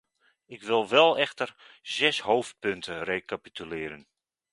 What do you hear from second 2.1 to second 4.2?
hoofdpunten recapituleren.